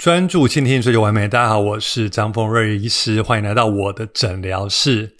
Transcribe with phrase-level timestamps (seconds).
[0.00, 1.28] 专注倾听，追求完美。
[1.28, 5.14] 大家好，我是张峰瑞医师，欢迎来到我的诊疗室。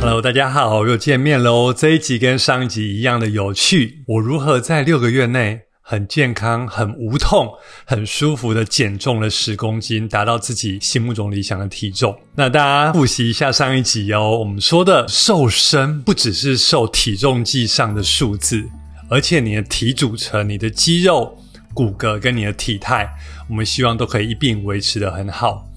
[0.00, 1.70] Hello，大家好，又见面喽。
[1.70, 4.04] 这一集跟上一集一样的有趣。
[4.06, 5.65] 我如何在六个月内？
[5.88, 7.48] 很健康、很无痛、
[7.86, 12.18] 很舒服的减重了十公斤，达到自己心目中理想的体重。
[12.34, 18.68] 那大家复习一下上一集哦，我们说的瘦身不只是瘦体重计上的数字，
[19.08, 21.38] 而且你的体组成、你的肌肉、
[21.72, 23.08] 骨骼跟你的体态，
[23.48, 25.68] 我们希望都可以一并维持的很好。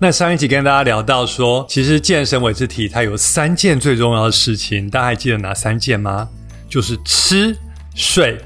[0.00, 6.28] 那上一集跟大家聊到说，其实健身维持体态有三件最重要的事情，大家还记得哪三件吗？
[6.68, 7.56] 就是吃、
[7.94, 8.36] 睡。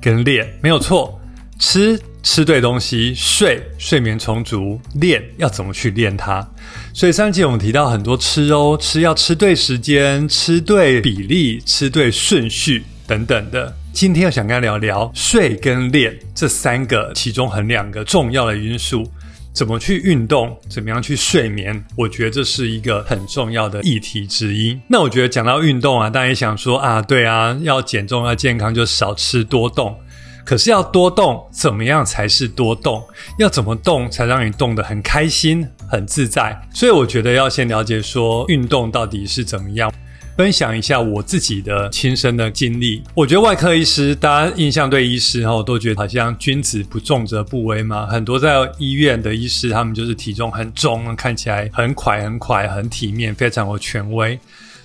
[0.00, 1.20] 跟练没有错，
[1.58, 6.46] 吃吃对东西，睡睡眠充足，练要怎么去练它？
[6.92, 13.74] 所以上集我们提到很多吃哦，吃要吃对时间，吃对比例，吃对顺序等等的。
[13.92, 19.10] 今天要想跟大家聊聊睡跟练这三个其中很两个重要的因素。
[19.52, 20.56] 怎么去运动？
[20.68, 21.84] 怎么样去睡眠？
[21.96, 24.78] 我觉得这是一个很重要的议题之一。
[24.88, 29.98] 那我觉得讲到运动啊，大家也想说啊，对啊，要减重要健康就少吃多动。
[30.44, 33.02] 可是要多动，怎么样才是多动？
[33.38, 36.58] 要怎么动才让你动得很开心、很自在？
[36.72, 39.92] 所以我觉得要先了解说运动到底是怎么样。
[40.40, 43.02] 分享一下我自己的亲身的经历。
[43.12, 48.06] 我觉得外科医师，大家印象对医师哈，都觉得好像君子不重则不威嘛。
[48.06, 54.40] 很多在医院的医师，他们就是体重很重，看起来很快、很快、很体面，非常有权威。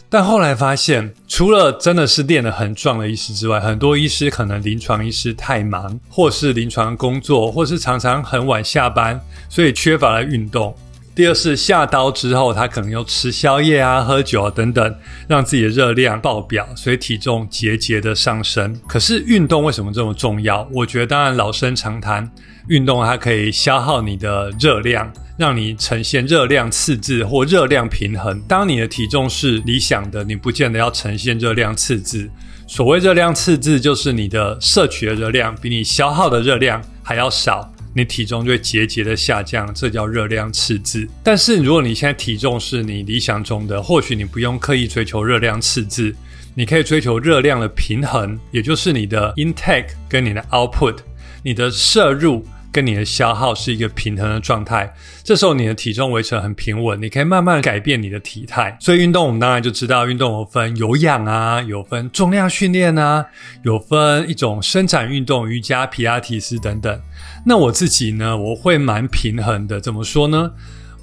[0.10, 9.18] 但后来发现，除了真的是练得很壮的医师之外，很多医师可能临床医师太忙，或是临床工作，或是常常很晚下班，
[9.48, 10.76] 所以缺乏了运动。
[11.16, 14.96] 第二是下刀之后，他可能又吃宵夜啊、喝酒啊等等，
[15.30, 18.78] 让自己的热量爆表，所以体重节节的上升。
[18.86, 20.68] 可是运动为什么这么重要？
[20.74, 22.30] 我觉得当然老生常谈，
[22.68, 28.38] 运动它可以消耗你的热量，让你呈现热量赤字或热量平衡。
[28.42, 32.30] 当你的体重是理想的，你不见得要呈现热量赤字。
[32.68, 37.72] 所谓热量赤字，就是你的摄取的热量比你消耗的热量还要少。
[37.98, 41.08] 你体重就会节节的下降，这叫热量赤字。
[41.24, 46.14] 但是如果你现在体重是你理想中的，或许你不用刻意追求热量赤字，
[46.54, 50.98] 你可以追求热量的平衡，也就是你的 intake 跟你的 output，
[51.42, 52.46] 你的摄入。
[52.76, 54.94] 跟你的消耗是一个平衡的状态，
[55.24, 58.76] 这时候你的体重维持很平稳，你可以慢慢改变你的体态。
[58.82, 63.28] 所以运动，我们当然就知道，运动有分有氧啊，有分重量训练啊，
[63.64, 67.02] 有分一种伸展运动，瑜伽、皮拉提斯等等。
[67.46, 69.80] 那我自己呢，我会蛮平衡的。
[69.80, 70.52] 怎么说呢？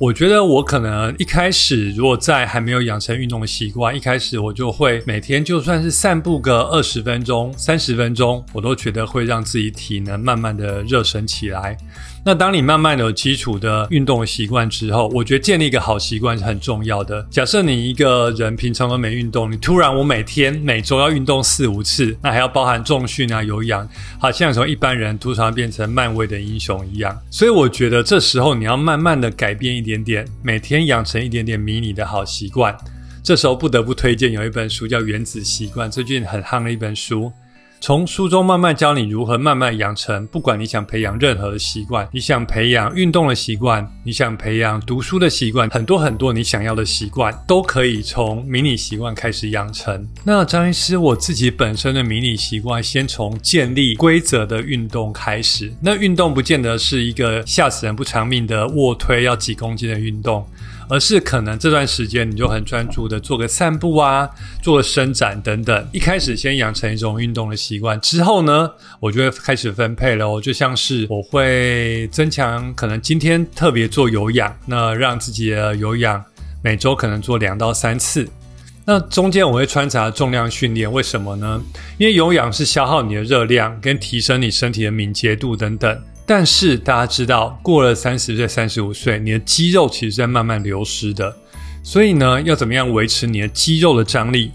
[0.02, 11.76] 我觉得我可能一开始如果在还没有养成运动的习惯，一开始我就会每天就算是散步个二十分钟、三十分钟，我都觉得会让自己体能慢慢的热身起来。
[12.24, 17.26] 那当你慢慢的有基础的运动习惯之后，我觉得建立一个好习惯是很重要的。
[17.28, 23.88] 假设你一个人平常都没运动，你突然我每天每周要运动四五次，那还要包含重训啊、有氧，
[24.20, 27.18] 好像从一般人突然变成漫威的英雄一样。
[27.28, 32.76] 所以我觉得这时候你要慢慢的改变一点点，每天养成一点点迷你的好习惯。
[33.24, 37.32] 这时候不得不推荐有一本书叫《原子习惯》，最近很夯的一本书。
[37.82, 50.08] 从书中慢慢教你如何慢慢养成，不管你想培养任何的习惯，你想培养运动的习惯，你想培养读书的习惯，很多很多你想要的习惯，都可以从迷你习惯开始养成。
[50.22, 55.74] 那张医师，我自己本身的迷你习惯，先从建立规则的运动开始。
[55.80, 60.46] 那运动不见得是一个吓死人不偿命的卧推要几公斤的运动。
[60.92, 64.28] 而是可能这段时间你就很专注的做个散步啊，
[64.62, 65.88] 做个伸展等等。
[65.90, 68.70] 一开始先养成一种运动的习惯，之后呢，
[69.00, 70.30] 我就会开始分配了。
[70.30, 76.22] 我就像是我会增强，可能今天特别做有氧，那让自己的有氧
[76.62, 78.28] 每周可能做两到三次。
[78.84, 81.58] 那中间我会穿插重量训练，为什么呢？
[81.96, 85.98] 因为有氧是消耗你的热量，跟提升你身体的敏捷度等等。
[86.24, 91.36] 但是大家知道，过了三十岁、三十五岁，你的肌肉其实在慢慢流失的。
[91.82, 94.52] 所以呢，要怎么样维持你的肌肉的张力？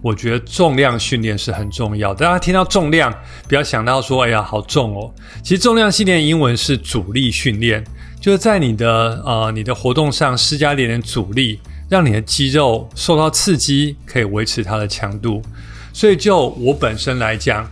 [0.00, 2.14] 我觉得重量训练是很重要。
[2.14, 3.12] 大家听到重量，
[3.48, 5.12] 不要想到说“哎呀，好重哦”。
[5.42, 7.84] 其实重量训练英文是阻力训练，
[8.20, 15.42] 就是在你的呃你的活动上施加一点点阻力，让你的肌肉受到刺激，可以维持它的强度。
[15.92, 17.68] 所以就我本身来讲。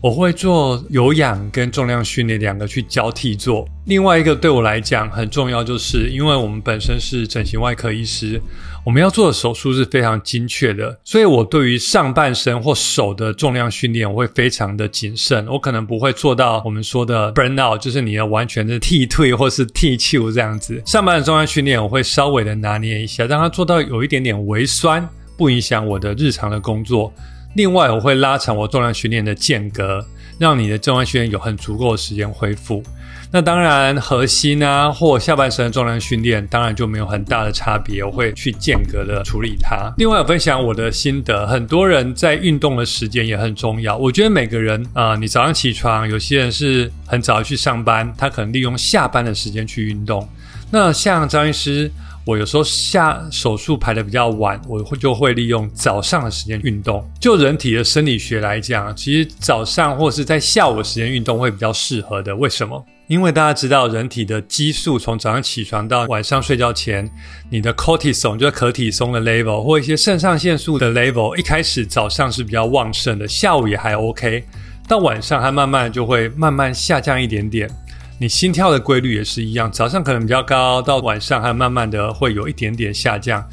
[0.00, 3.66] 我会做有氧跟重量训练两个去交替做。
[3.86, 8.40] 另外一个对我来讲很重要，就是因为我们本身是整形外科医师，
[8.86, 15.44] 我们要做的手术是非常精确的，所以我对于上半身或手的重量训练，我会非常的谨慎。
[15.48, 20.80] 我可能不会做到我们说的 burn out，就是你要完全的剃退或是剃球这样子。
[20.86, 27.12] 上半身重量训练，我会稍微的拿捏一下，让它做到有一点点微酸，不影响我的日常的工作。
[27.54, 30.06] 另外，我会拉长我重量训练的间隔，
[30.38, 32.82] 让你的重量训练有很足够的时间恢复。
[33.30, 38.02] 那当然，核心啊或下半身的重量训练，当然就没有很大的差别。
[38.04, 39.92] 我会去间隔的处理它。
[39.98, 43.96] 另外，分享我的心得，很多人在运动的时间也很重要。
[43.96, 50.26] 我觉得每个人啊，你早上起床，有些人是很早去上班，他可能利用下班的时间去运动。
[50.70, 51.90] 那像张医师。
[52.28, 57.02] 我有时候下手术排的比较晚，我会就会利用早上的时间运动。
[57.18, 62.36] 就人体的生理学来讲，其实早上或是在下午的时间运动会比较适合的。
[62.36, 62.84] 为什么？
[63.06, 67.10] 因为大家知道，人体的激素从早上起床到晚上睡觉前，
[67.48, 74.44] 你的 cortisol 就是可体松的 level 或一些肾上腺素的 level，一开始早上是比较旺盛的，下午也还 OK，
[74.86, 77.70] 到晚上它慢慢就会慢慢下降一点点。
[78.20, 83.48] 你心跳的规律也是一样，早上可能比较高，到晚上还慢慢的会有一点点下降。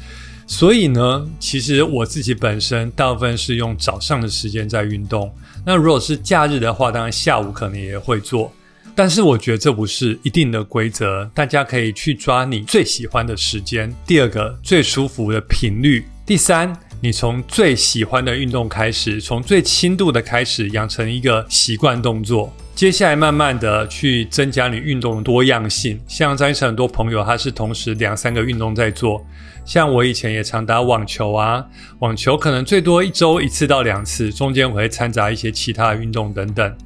[0.48, 5.32] 所以呢，其实我自己本身大部分是用早上的时间在运动。
[5.64, 8.52] 那如果是假日的话，当然下午可能也会做。
[8.94, 13.94] 但是我觉得这不是一定的规则，大家可以去抓你最喜欢的时间。
[14.06, 16.04] 第二个，最舒服的频率。
[16.24, 22.52] 第三，你从最喜欢的运动开始，从最轻度的开始，养成一个习惯动作。
[22.74, 29.24] 接下来慢慢的去增加你运动的多样性，像张医生很多朋友他是同时两三个运动在做，
[29.64, 31.64] 像我以前也常打网球啊，
[32.00, 36.76] 网球可能最多一周一次到两次，中间我会掺杂一些其他的运动等等。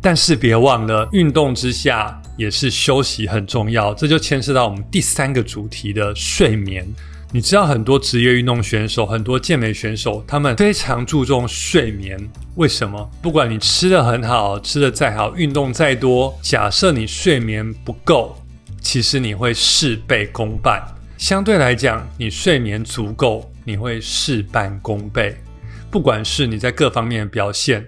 [0.00, 6.86] 但是别忘了，运动之下也是休息很重要，这就牵涉到我们第三个主题的睡眠。
[7.32, 12.16] 你知道很多职业运动选手、很多健美选手，他们非常注重睡眠。
[12.54, 13.10] 为什么？
[13.20, 18.36] 不管你吃的很好，吃的再好，运动再多，假设你睡眠不够，
[18.80, 20.80] 其实你会事倍功半。
[21.18, 25.36] 相对来讲，你睡眠足够，你会事半功倍。
[25.90, 27.84] 不管是你在各方面的表现。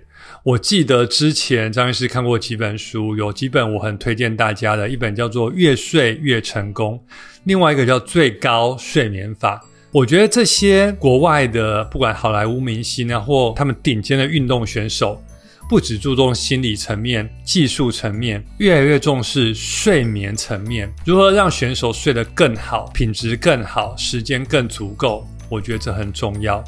[0.49, 6.99] 我记得之前张医师看过几本书，有几本我很推荐大家的，一本叫做《越睡越成功》，
[7.45, 9.57] 另外一个叫《最高睡眠法》。
[9.93, 15.23] 我觉得这些国外的，不管好莱坞明星啊，或他们顶尖的运动选手，
[15.69, 25.29] 不只注重心理层面、技术层面，越来越重视睡眠层面，如何让选手睡得更好、品质更好、时间更足够。
[25.51, 26.65] 我觉得这很重要。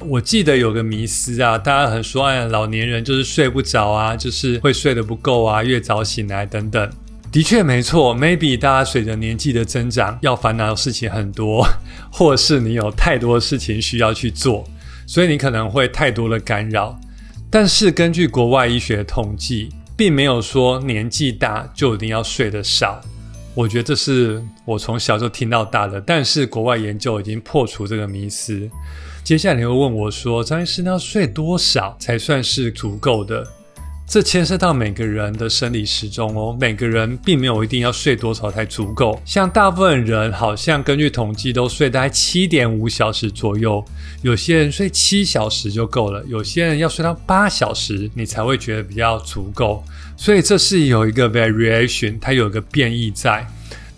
[0.00, 6.90] 我记得有个迷思啊，大家很说，哎，老年人就是睡不着啊，就是会睡得不够啊，越早醒来等等。
[7.32, 11.66] 的确没错，maybe 大家随着年纪的增长，要烦恼的事情很多，
[12.12, 14.64] 或是你有太多事情需要去做，
[15.06, 16.98] 所以你可能会太多的干扰。
[17.50, 23.00] 但是根据国外医学统计，并没有说年纪大就一定要睡得少。
[23.54, 28.68] 我觉得这是我从小就听到大的，但是国外研究已经破除这个迷思。
[29.26, 33.44] 接下来你会问我说：“张医师，要睡多少才算是足够的？”
[34.06, 36.56] 这牵涉到每个人的生理时钟哦。
[36.60, 39.20] 每个人并没有一定要睡多少才足够。
[39.24, 43.84] 像大部分人好像根据统计都睡大概七点五小时左右，
[44.22, 49.82] 有些人睡七小时就够了，有些人要睡到八小时你才会觉得比较足够。
[50.16, 53.44] 所以这是有一个 variation，它有一个变异在。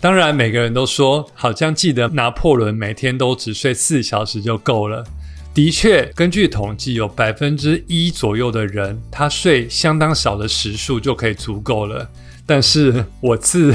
[0.01, 5.05] 当然，每个人都说好像记得拿破仑每天都只睡四小时就够了。
[5.53, 12.07] 的确，根据统计，有百分之一左右的人，他睡相当少的时数就可以足够了。
[12.45, 13.73] 但是，我自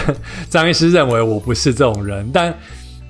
[0.48, 2.28] 张医师认为我不是这种人。
[2.32, 2.56] 但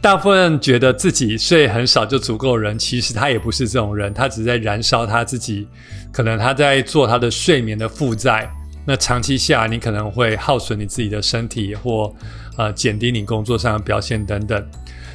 [0.01, 5.67] 大部分觉得自己睡很少就足够人，其实他也不是这种人，他只是在燃烧他自己，
[6.13, 8.51] 可能他在做他的睡眠的负债。
[8.87, 12.15] 那长期下，你可能会耗损你自己的身体，或
[12.57, 14.63] 呃减低你工作上的表现等等。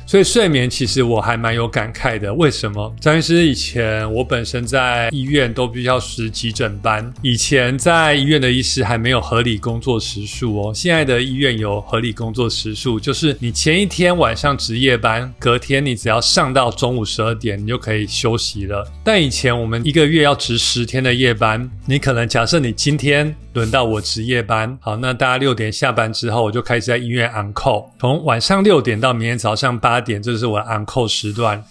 [0.10, 2.34] 所以睡眠其实我还蛮有感慨的。
[2.34, 2.96] 为什么？
[3.00, 10.74] 张医师以前我本身在医院都必须要值急诊班，以前在医院的医师还没有合理工作时数哦。
[10.74, 18.92] 现在的医院有合理工作时数，就是你前一天晚上值夜班，隔天你只要上到中午十二点，你就可以休息了。
[19.04, 23.36] 但以前我们一个月要值十天的夜班，你可能假设你今天。
[23.60, 31.62] 轮到我值夜班，好，那大家六点下班之后，我就开始在医院 on call，从晚上六点到明天早上八点，这是我的 on call 时段。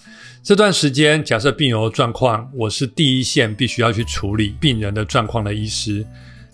[0.43, 6.05] 这段时间，假设病友的状况，我是第一线必须要去处理病人的状况的医师。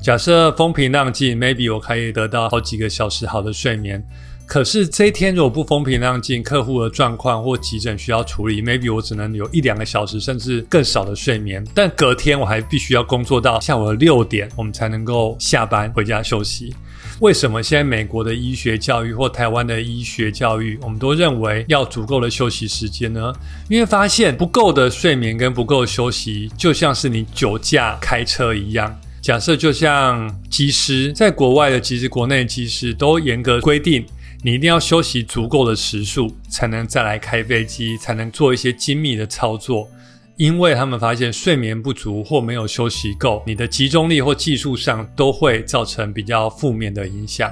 [0.01, 4.01] 假设风平浪静，maybe 我可以得到好几个小时好的睡眠。
[4.46, 11.66] 可是这一天如果不风平浪静，客户的状况或急诊需要处理，maybe 我只能有一两个小时，甚至更少的睡眠。
[11.74, 16.74] 但隔天我还必须要工作到下午的六点，我们才能够下班回家休息。
[17.22, 23.34] 为什么现在美国的医学教育或台湾的医学教育，我们都认为要足够的休息时间呢？
[23.70, 28.96] 因为发现不够的睡眠跟不够的休息，就像是你酒驾开车一样。
[29.22, 34.06] 假设就像机师，在国外的其实国内机师都严格规定。
[34.46, 39.90] 你一定要休息足够的时数，才能再来开飞机，才能做一些精密的操作。
[40.38, 47.52] 因为他们发现睡眠不足或没有休息够，你的集中力或技术上都会造成比较负面的影响。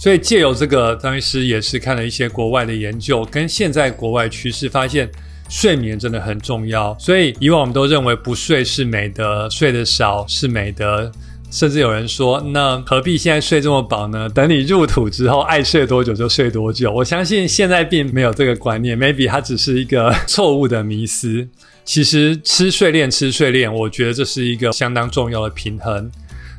[0.00, 5.06] 所以借由这个，张医师也是看了一些国外的研究，跟现在国外趋势，发现
[5.50, 6.96] 睡眠真的很重要。
[6.98, 11.12] 所以以往我们都认为不睡是美德，睡得少是美德。
[11.54, 14.28] 甚至有人说，那何必现在睡这么饱呢？
[14.28, 16.92] 等你入土之后，爱睡多久就睡多久。
[16.92, 21.46] 我相信现在并没有这个观念，maybe 它只是一个错误的迷思。
[21.84, 26.10] 其实吃睡练，吃睡练，我觉得这是一个相当重要的平衡。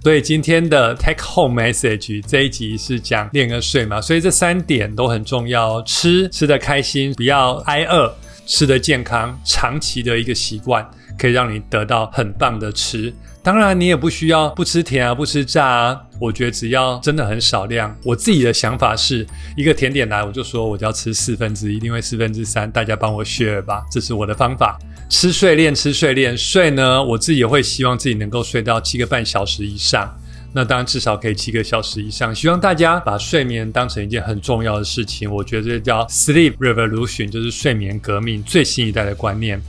[0.02, 5.82] 所以今天的 take home message 这一集是讲练跟睡嘛，所以这三点都很重要。
[5.82, 8.08] 吃吃的开心，不要挨饿；
[8.46, 10.88] 吃的健康，长期的一个习惯，
[11.18, 13.14] 可以让你得到很棒的吃。
[13.42, 16.02] 当然，你也不需要不吃甜啊，不吃炸啊。
[16.20, 17.96] 我觉得只要真的很少量。
[18.04, 24.80] 我自己的想法是一个甜点来，我就说我就要吃四分之一，另外四分之三大家帮我削吧，这是我的方法。
[25.10, 30.12] 吃睡练，吃睡练，睡呢，我自己也会希望自己能够睡到七个半小时以上。
[30.56, 32.34] 那当然至少可以七个小时以上。
[32.34, 35.30] 希望大家把睡眠当成一件很重要的事情。
[35.30, 39.62] 我觉得这叫 sleep revolution，就是睡眠革命最新一代的观念。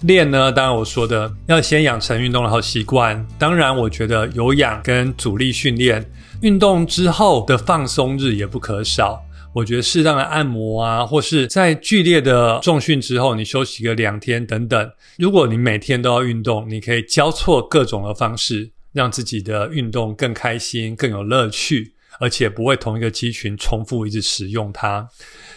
[0.00, 3.24] 练呢，当然我说的要先养成运动的好习惯。
[3.38, 6.04] 当然，我觉得有氧跟阻力训练，
[6.40, 9.22] 运动之后的放松日也不可少。
[9.54, 14.90] 我觉得适当的按摩啊，或是在剧烈的重训之后，你休息个两天等等。
[15.18, 25.08] 如果你每天都要运动，你可以交错各种的方式，让自己的运动更开心、更有乐趣，而且不会同一个肌群重复一直使用它。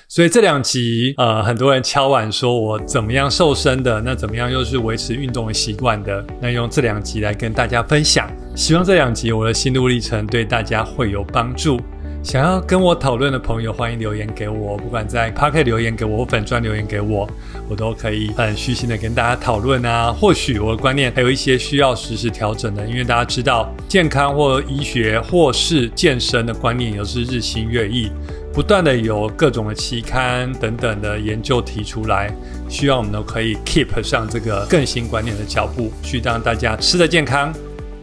[0.08, 8.30] 所以这两集，呃，很多人敲碗说我怎么样瘦身的，那怎么样又是维持运动的习惯的，那用这两集来跟大家分享。
[8.56, 11.80] 希望这两集我的心路历程对大家会有帮助。
[12.26, 17.30] 想要跟我讨论的朋友，欢迎留言给我，不管在 Pocket 留言给我，或粉钻留言给我，
[17.70, 20.12] 我都可以很虚心的跟大家讨论啊。
[20.12, 28.12] 或许我的观念还有一些需要实时调整的，因为大家知道，健康或医学或是健身的观念也是日新月异。
[28.52, 32.36] 不断的有各种的期刊等等的研究提出来，
[32.68, 37.54] 希望我们都可以 keep 上这个更新观念的脚步，去让大家吃的健康，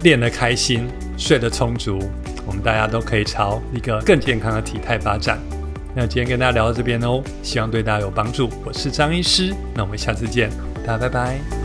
[0.02, 0.87] 练得开心，
[1.17, 1.99] 睡得充足，
[2.53, 5.39] 我们大家都可以朝一个更健康的体态发展。
[5.95, 8.51] 那今天跟大家聊到这边哦，希望对大家有帮助。
[8.63, 10.51] 我是张医师，那我们下次见，
[10.87, 11.62] 大家拜拜。